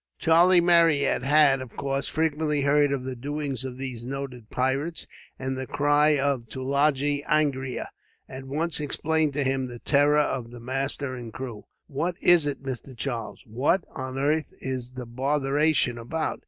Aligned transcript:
Charlie 0.17 0.61
Marryat 0.61 1.21
had, 1.21 1.61
of 1.61 1.77
course, 1.77 2.07
frequently 2.07 2.61
heard 2.61 2.91
of 2.91 3.03
the 3.03 3.15
doings 3.15 3.63
of 3.63 3.77
these 3.77 4.03
noted 4.03 4.49
pirates, 4.49 5.05
and 5.37 5.55
the 5.55 5.67
cry 5.67 6.17
of 6.17 6.49
"Tulagi 6.49 7.23
Angria" 7.25 7.85
at 8.27 8.45
once 8.45 8.79
explained 8.79 9.33
to 9.33 9.43
him 9.43 9.67
the 9.67 9.77
terror 9.77 10.17
of 10.17 10.49
the 10.49 10.59
master 10.59 11.13
and 11.13 11.31
crew. 11.31 11.65
"What 11.85 12.15
is 12.19 12.47
it, 12.47 12.63
Mr. 12.63 12.97
Charles, 12.97 13.43
what 13.45 13.83
on 13.95 14.17
earth 14.17 14.51
is 14.59 14.89
the 14.93 15.05
botheration 15.05 15.99
about? 15.99 16.39